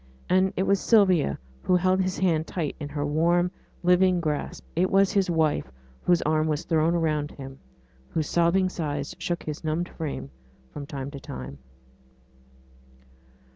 And 0.27 0.51
it 0.57 0.63
was 0.63 0.79
Sylvia 0.79 1.37
who 1.61 1.75
held 1.75 2.01
his 2.01 2.17
hand 2.17 2.47
tight 2.47 2.75
in 2.79 2.89
her 2.89 3.05
warm, 3.05 3.51
living 3.83 4.19
grasp; 4.19 4.65
it 4.75 4.89
was 4.89 5.11
his 5.11 5.29
wife 5.29 5.71
whose 6.01 6.23
arm 6.23 6.47
was 6.47 6.65
thrown 6.65 6.95
around 6.95 7.29
him, 7.29 7.59
whose 8.09 8.27
sobbing 8.27 8.67
sighs 8.67 9.15
shook 9.19 9.43
his 9.43 9.63
numbed 9.63 9.89
frame 9.89 10.31
from 10.73 10.87
time 10.87 11.11
to 11.11 11.19
time. 11.19 11.59